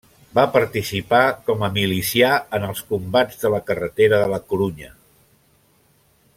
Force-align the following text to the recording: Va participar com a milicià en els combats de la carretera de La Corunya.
Va 0.37 0.43
participar 0.53 1.19
com 1.49 1.65
a 1.67 1.69
milicià 1.75 2.31
en 2.59 2.65
els 2.69 2.81
combats 2.95 3.39
de 3.45 3.53
la 3.57 3.61
carretera 3.71 4.25
de 4.25 4.33
La 4.35 4.43
Corunya. 4.51 4.93